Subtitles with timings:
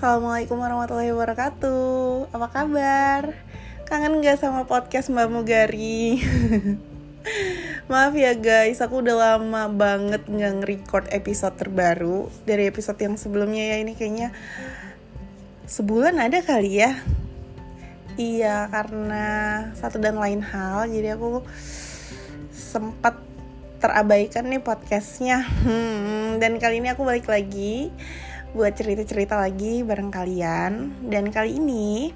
[0.00, 2.32] Assalamualaikum warahmatullahi wabarakatuh.
[2.32, 3.36] Apa kabar?
[3.84, 6.24] Kangen gak sama podcast Mbak Mugari?
[7.92, 13.76] Maaf ya guys, aku udah lama banget nggak nge-record episode terbaru Dari episode yang sebelumnya
[13.76, 13.84] ya.
[13.84, 14.32] Ini kayaknya
[15.68, 16.96] Sebulan ada kali ya.
[18.16, 19.28] Iya, karena
[19.76, 20.88] satu dan lain hal.
[20.88, 21.44] Jadi aku
[22.48, 23.20] sempat
[23.84, 25.44] terabaikan nih podcastnya.
[25.44, 27.92] Hmm, Dan kali ini aku balik lagi
[28.50, 30.72] buat cerita-cerita lagi bareng kalian
[31.06, 32.10] dan kali ini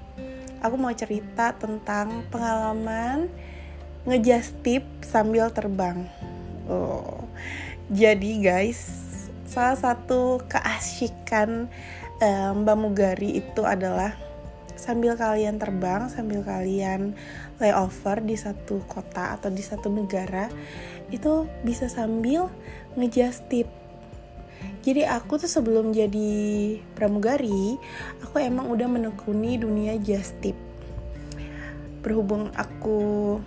[0.59, 3.31] aku mau cerita tentang pengalaman
[4.03, 6.11] ngejastip sambil terbang.
[6.67, 7.31] Oh,
[7.87, 8.83] jadi guys,
[9.47, 11.71] salah satu keasikan
[12.19, 14.19] um, Mbak Mugari itu adalah
[14.75, 17.15] sambil kalian terbang, sambil kalian
[17.63, 20.51] layover di satu kota atau di satu negara,
[21.15, 22.51] itu bisa sambil
[22.99, 23.84] ngejastip
[24.85, 27.81] jadi aku tuh sebelum jadi pramugari
[28.21, 30.57] aku emang udah menekuni dunia just tip.
[32.05, 33.41] Berhubung aku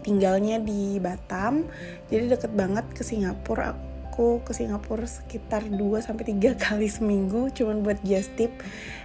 [0.00, 1.68] tinggalnya di Batam
[2.08, 3.76] jadi deket banget ke Singapura.
[4.08, 8.56] Aku ke Singapura sekitar 2 sampai 3 kali seminggu cuman buat just tip.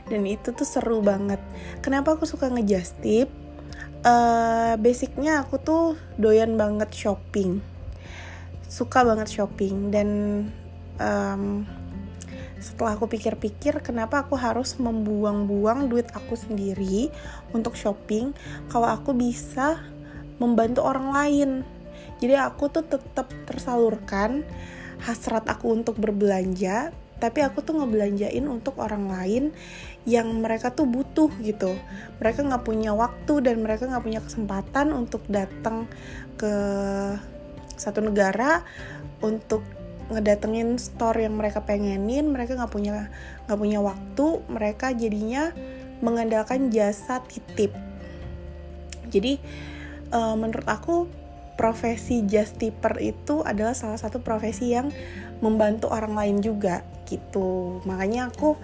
[0.07, 1.43] Dan itu tuh seru banget.
[1.83, 3.27] Kenapa aku suka ngejust tip?
[4.07, 7.59] Uh, basicnya aku tuh doyan banget shopping.
[8.71, 10.07] Suka banget shopping dan
[10.99, 11.63] um,
[12.59, 17.07] setelah aku pikir-pikir kenapa aku harus membuang-buang duit aku sendiri
[17.55, 18.35] untuk shopping?
[18.67, 19.79] Kalau aku bisa
[20.43, 21.49] membantu orang lain.
[22.19, 24.43] Jadi aku tuh tetap tersalurkan
[24.99, 29.43] hasrat aku untuk berbelanja tapi aku tuh ngebelanjain untuk orang lain
[30.07, 31.75] yang mereka tuh butuh gitu.
[32.23, 35.85] Mereka nggak punya waktu dan mereka nggak punya kesempatan untuk datang
[36.39, 36.53] ke
[37.75, 38.63] satu negara
[39.19, 39.63] untuk
[40.09, 43.13] ngedatengin store yang mereka pengenin mereka nggak punya
[43.45, 45.53] nggak punya waktu mereka jadinya
[46.01, 47.75] mengandalkan jasa titip.
[49.09, 49.37] Jadi
[50.13, 51.05] uh, menurut aku
[51.59, 54.89] profesi just tipper itu adalah salah satu profesi yang
[55.43, 57.83] membantu orang lain juga gitu.
[57.83, 58.55] Makanya aku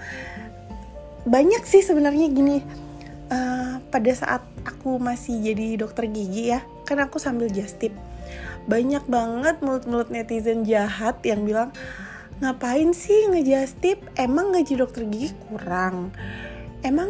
[1.26, 2.62] banyak sih sebenarnya gini
[3.34, 7.94] uh, pada saat aku masih jadi dokter gigi ya kan aku sambil just tip
[8.66, 11.70] banyak banget mulut-mulut netizen jahat yang bilang
[12.42, 16.12] ngapain sih ngejastip emang gaji dokter gigi kurang?
[16.82, 17.10] Emang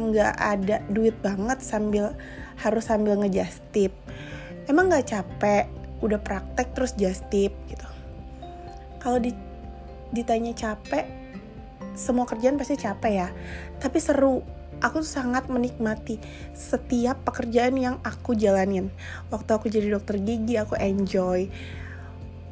[0.00, 2.12] nggak ada duit banget sambil
[2.60, 3.96] harus sambil ngejastip
[4.70, 5.66] emang nggak capek?
[6.00, 7.88] Udah praktek terus jastip gitu.
[9.02, 9.34] Kalau di,
[10.16, 11.04] ditanya capek
[11.92, 13.28] semua kerjaan pasti capek ya.
[13.82, 14.40] Tapi seru
[14.80, 16.16] aku sangat menikmati
[16.52, 18.88] setiap pekerjaan yang aku jalanin.
[19.28, 21.48] Waktu aku jadi dokter gigi, aku enjoy.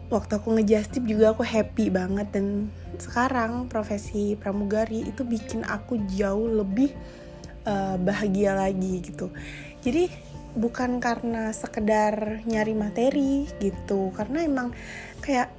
[0.08, 6.48] Waktu aku ngejastip juga aku happy banget dan sekarang profesi pramugari itu bikin aku jauh
[6.48, 6.96] lebih
[7.68, 9.28] uh, bahagia lagi gitu.
[9.84, 10.08] Jadi
[10.56, 14.72] bukan karena sekedar nyari materi gitu, karena emang
[15.20, 15.52] kayak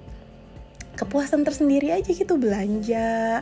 [0.98, 3.40] kepuasan tersendiri aja gitu belanja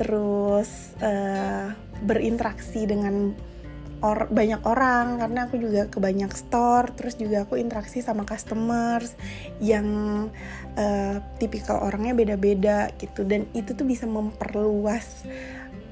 [0.00, 1.68] terus uh,
[2.02, 3.36] berinteraksi dengan
[4.04, 9.16] or banyak orang karena aku juga ke banyak store terus juga aku interaksi sama customers
[9.64, 9.88] yang
[10.76, 13.24] uh, tipikal orangnya beda-beda gitu.
[13.24, 15.24] Dan itu tuh bisa memperluas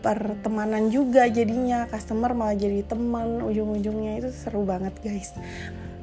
[0.05, 1.89] pertemanan juga jadinya.
[1.89, 4.21] Customer malah jadi teman ujung-ujungnya.
[4.21, 5.33] Itu seru banget guys.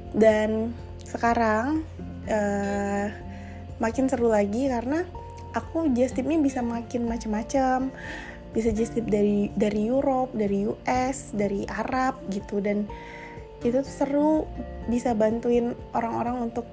[0.09, 0.73] Dan
[1.05, 1.85] sekarang
[2.25, 3.05] uh,
[3.77, 5.05] makin seru lagi karena
[5.53, 7.93] aku just tipnya bisa makin macam-macam
[8.49, 12.61] bisa tip dari dari Europe dari US dari Arab gitu.
[12.61, 12.89] Dan
[13.61, 14.31] itu tuh seru
[14.87, 16.65] bisa bantuin orang-orang untuk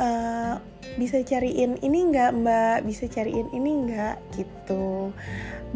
[0.00, 0.56] uh,
[0.96, 2.86] bisa cariin ini enggak mbak?
[2.86, 5.12] Bisa cariin ini enggak gitu.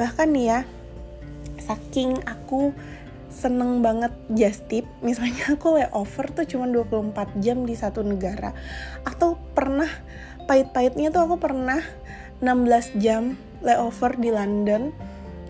[0.01, 0.61] Bahkan nih ya
[1.61, 2.73] saking aku
[3.35, 8.55] seneng banget just tip misalnya aku layover tuh cuma 24 jam di satu negara.
[9.05, 9.91] Atau pernah
[10.45, 11.81] pahit-pahitnya tuh aku pernah
[12.41, 14.93] 16 jam layover di London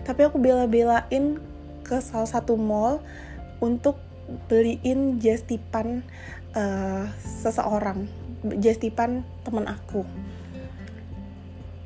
[0.05, 1.41] tapi aku bela-belain
[1.81, 3.01] ke salah satu mall
[3.57, 3.97] untuk
[4.49, 6.05] beliin jastipan
[6.53, 8.05] uh, seseorang
[8.61, 10.05] jastipan teman aku.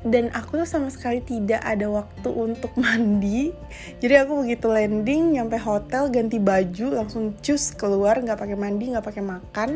[0.00, 3.52] Dan aku tuh sama sekali tidak ada waktu untuk mandi.
[4.00, 9.04] Jadi aku begitu landing nyampe hotel ganti baju langsung cus keluar nggak pakai mandi nggak
[9.04, 9.70] pakai makan.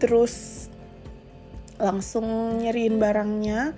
[0.00, 0.68] Terus
[1.76, 2.24] langsung
[2.62, 3.74] nyeriin barangnya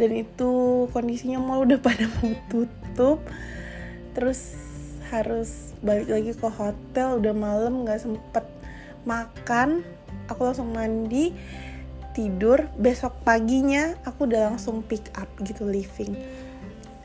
[0.00, 0.50] dan itu
[0.96, 3.20] kondisinya mall udah pada mau tutup.
[4.16, 4.56] Terus
[5.12, 7.20] harus balik lagi ke hotel.
[7.20, 8.48] Udah malam nggak sempet
[9.04, 9.84] makan.
[10.32, 11.36] Aku langsung mandi
[12.16, 12.64] tidur.
[12.80, 16.16] Besok paginya aku udah langsung pick up gitu living.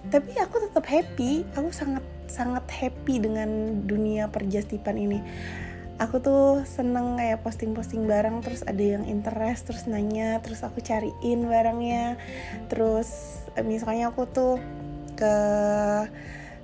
[0.07, 1.43] Tapi aku tetap happy.
[1.59, 5.19] Aku sangat sangat happy dengan dunia perjastipan ini
[5.95, 11.47] aku tuh seneng kayak posting-posting barang terus ada yang interest terus nanya terus aku cariin
[11.47, 12.19] barangnya.
[12.67, 14.59] Terus eh, misalnya aku tuh
[15.15, 15.35] ke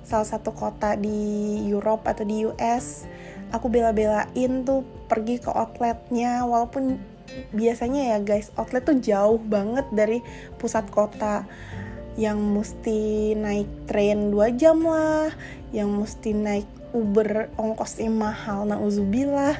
[0.04, 3.08] salah satu kota di Europe atau di US
[3.52, 6.44] aku bela-belain tuh pergi ke outletnya.
[6.44, 7.00] Walaupun
[7.56, 10.20] biasanya ya guys outlet tuh jauh banget dari
[10.60, 11.48] pusat kota.
[12.12, 13.00] Yang mesti
[13.32, 15.32] naik train 2 jam lah
[15.72, 19.56] yang mesti naik Uber ongkosnya mahal nauzubillah.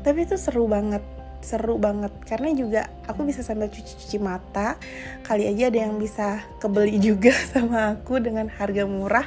[0.00, 1.02] Tapi itu seru banget
[1.40, 2.12] seru banget.
[2.28, 4.76] Karena juga aku bisa sambil cuci-cuci mata.
[5.24, 9.26] Kali aja ada yang bisa kebeli juga sama aku dengan harga murah.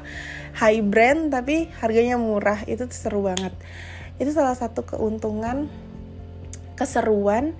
[0.57, 2.61] High brand tapi harganya murah.
[2.69, 3.53] Itu tuh seru banget.
[4.21, 5.67] Itu salah satu keuntungan
[6.77, 7.53] keseruan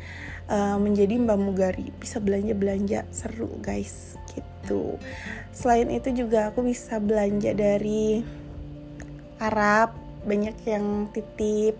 [0.47, 1.87] uh, menjadi Mbak Mugari.
[1.97, 4.97] Bisa belanja belanja seru guys gitu.
[5.53, 8.21] Selain itu juga aku bisa belanja dari
[9.39, 11.77] Arab banyak yang titip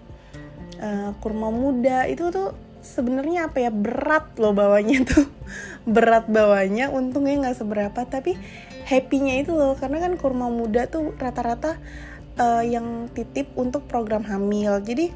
[0.80, 2.06] uh, kurma muda.
[2.10, 3.72] Itu tuh sebenarnya apa ya?
[3.72, 5.26] Berat loh bawanya tuh.
[5.88, 8.00] Berat bawanya untungnya nggak seberapa.
[8.06, 8.36] Tapi
[8.84, 11.80] happynya itu loh karena kan kurma muda tuh rata-rata
[12.40, 14.80] uh, yang titip untuk program hamil.
[14.84, 15.12] Jadi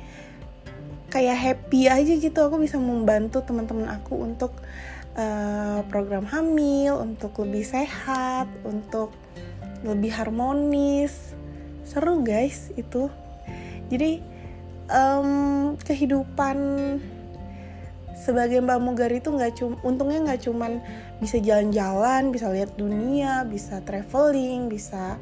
[1.11, 2.39] kayak happy aja gitu.
[2.43, 4.55] Aku bisa membantu teman-teman aku untuk
[5.17, 9.11] uh, program hamil untuk lebih sehat untuk
[9.85, 11.26] lebih harmonis
[11.87, 13.07] seru guys itu
[13.87, 14.19] jadi
[14.91, 16.57] um, kehidupan
[18.17, 20.83] sebagai Mbak Mugari itu nggak cuma untungnya nggak cuman
[21.23, 25.15] bisa jalan-jalan, bisa lihat dunia, bisa traveling, bisa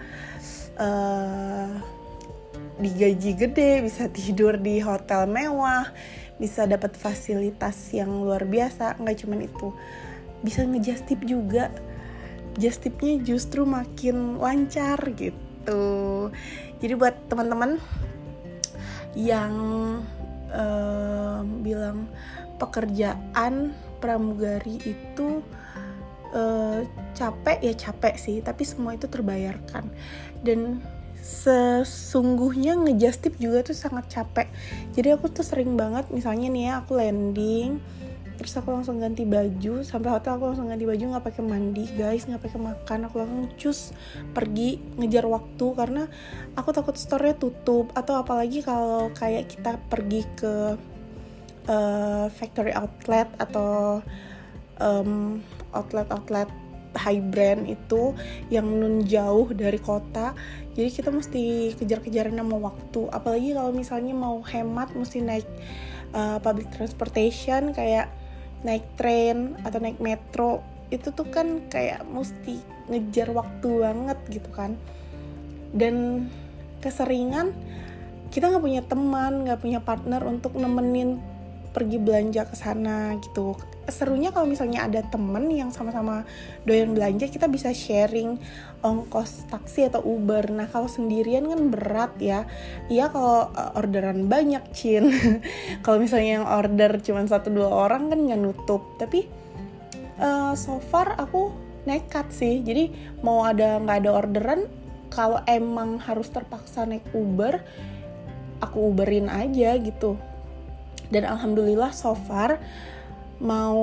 [0.81, 1.69] uh,
[2.81, 5.93] digaji gede, bisa tidur di hotel mewah,
[6.41, 8.97] bisa dapat fasilitas yang luar biasa.
[8.97, 9.69] Nggak cuman itu,
[10.41, 11.69] bisa ngejastip juga.
[12.57, 15.44] Justipnya justru makin lancar gitu.
[16.81, 17.81] Jadi buat teman-teman
[19.15, 19.53] yang
[20.51, 22.11] uh, bilang
[22.59, 23.73] pekerjaan
[24.03, 25.41] pramugari itu
[26.35, 26.83] uh,
[27.15, 29.89] capek ya capek sih tapi semua itu terbayarkan.
[30.45, 30.83] Dan
[31.25, 34.45] sesungguhnya ngejastip juga tuh sangat capek.
[34.93, 37.81] Jadi aku tuh sering banget misalnya nih ya aku landing
[38.45, 39.81] terus aku langsung ganti baju.
[39.81, 42.29] Sampai hotel aku langsung ganti baju nggak pakai mandi guys.
[42.29, 42.99] Nggak pakai makan.
[43.09, 43.89] Aku langsung cus
[44.37, 45.65] pergi ngejar waktu.
[45.73, 46.05] Karena
[46.53, 47.89] aku takut store-nya tutup.
[47.97, 50.77] Atau apalagi kalau kayak kita pergi ke
[51.65, 54.05] uh, factory outlet atau
[54.77, 55.41] um,
[55.73, 56.45] outlet-outlet
[56.95, 58.13] high brand itu
[58.53, 60.37] yang nun jauh dari kota.
[60.77, 63.09] Jadi kita mesti kejar-kejaran sama waktu.
[63.09, 65.49] Apalagi kalau misalnya mau hemat mesti naik
[66.13, 67.73] uh, public transportation.
[67.73, 68.13] Kayak
[68.65, 74.73] naik train atau naik metro itu tuh kan kayak mesti ngejar waktu banget gitu kan.
[75.69, 76.27] Dan
[76.81, 77.53] keseringan
[78.33, 81.21] kita nggak punya teman nggak punya partner untuk nemenin
[81.75, 83.59] pergi belanja ke sana gitu.
[83.91, 86.23] Serunya kalau misalnya ada temen yang sama-sama
[86.63, 88.39] doyan belanja kita bisa sharing
[88.79, 90.47] ongkos taksi atau Uber.
[90.55, 92.47] Nah kalau sendirian kan berat ya.
[92.87, 95.11] Iya kalau uh, orderan banyak cin.
[95.83, 98.95] Kalau misalnya yang order cuma satu dua orang kan nggak nutup.
[98.95, 99.27] Tapi
[100.23, 101.51] uh, so far aku
[101.83, 102.63] nekat sih.
[102.63, 104.61] Jadi mau ada nggak ada orderan
[105.11, 107.59] kalau emang harus terpaksa naik Uber
[108.63, 110.17] aku Uberin aja gitu
[111.09, 112.57] dan alhamdulillah so far
[113.41, 113.81] mau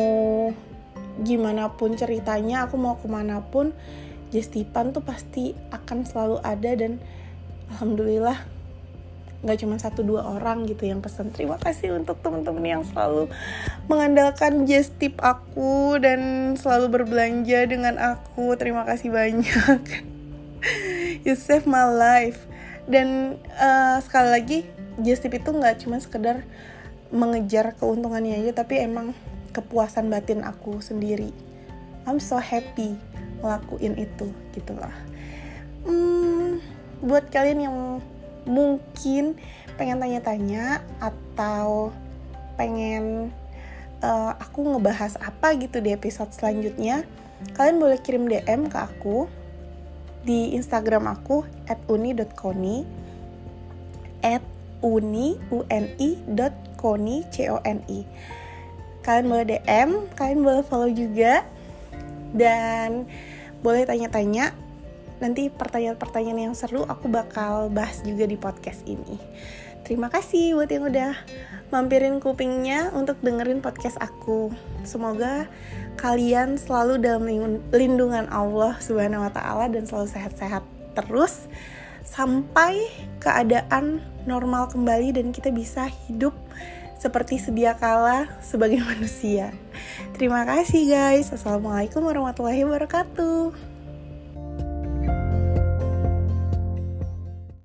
[1.20, 3.76] gimana pun ceritanya aku mau ke mana pun
[4.32, 6.96] Jestipan tuh pasti akan selalu ada dan
[7.68, 8.40] alhamdulillah
[9.42, 13.26] nggak cuma satu dua orang gitu yang pesan terima kasih untuk teman-teman yang selalu
[13.90, 18.54] mengandalkan Jestip aku dan selalu berbelanja dengan aku.
[18.54, 19.82] Terima kasih banyak.
[21.26, 22.46] You save my life.
[22.86, 24.58] Dan uh, sekali lagi
[25.02, 26.46] Jestip itu nggak cuma sekedar
[27.12, 29.12] mengejar keuntungannya aja tapi emang
[29.52, 31.30] kepuasan batin aku sendiri.
[32.08, 32.98] I'm so happy
[33.42, 34.94] ngelakuin itu gitu lah
[35.84, 36.62] hmm,
[37.02, 37.78] buat kalian yang
[38.46, 39.38] mungkin
[39.74, 41.90] pengen tanya-tanya atau
[42.54, 43.34] pengen
[44.02, 47.02] uh, aku ngebahas apa gitu di episode selanjutnya
[47.58, 49.26] kalian boleh kirim DM ke aku
[50.22, 52.86] di Instagram aku at uni.koni
[54.22, 54.42] at
[54.82, 55.34] uni
[56.82, 58.02] koni c o n i.
[59.06, 61.46] Kalian boleh DM kalian boleh follow juga.
[62.34, 63.06] Dan
[63.62, 64.50] boleh tanya-tanya
[65.22, 69.22] nanti pertanyaan-pertanyaan yang seru aku bakal bahas juga di podcast ini.
[69.86, 71.14] Terima kasih buat yang udah
[71.70, 74.50] mampirin kupingnya untuk dengerin podcast aku.
[74.82, 75.46] Semoga
[75.98, 77.26] kalian selalu dalam
[77.70, 80.62] lindungan Allah Subhanahu wa taala dan selalu sehat-sehat
[80.98, 81.46] terus
[82.12, 82.92] sampai
[83.24, 86.36] keadaan normal kembali dan kita bisa hidup
[87.00, 89.56] seperti sedia kala sebagai manusia.
[90.12, 91.32] Terima kasih guys.
[91.32, 93.71] Assalamualaikum warahmatullahi wabarakatuh.